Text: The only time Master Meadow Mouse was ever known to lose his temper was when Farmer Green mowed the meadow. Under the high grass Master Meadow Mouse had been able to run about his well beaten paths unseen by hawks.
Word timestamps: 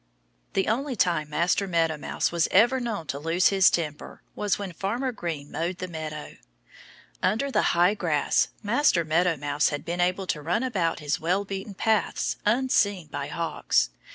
The 0.53 0.67
only 0.67 0.95
time 0.95 1.29
Master 1.29 1.67
Meadow 1.67 1.95
Mouse 1.95 2.31
was 2.31 2.47
ever 2.49 2.79
known 2.79 3.05
to 3.05 3.19
lose 3.19 3.49
his 3.49 3.69
temper 3.69 4.23
was 4.35 4.57
when 4.57 4.71
Farmer 4.71 5.11
Green 5.11 5.51
mowed 5.51 5.77
the 5.77 5.87
meadow. 5.87 6.37
Under 7.21 7.51
the 7.51 7.77
high 7.77 7.93
grass 7.93 8.47
Master 8.63 9.05
Meadow 9.05 9.37
Mouse 9.37 9.69
had 9.69 9.85
been 9.85 10.01
able 10.01 10.25
to 10.25 10.41
run 10.41 10.63
about 10.63 11.01
his 11.01 11.19
well 11.19 11.45
beaten 11.45 11.75
paths 11.75 12.37
unseen 12.47 13.09
by 13.11 13.27
hawks. 13.27 13.91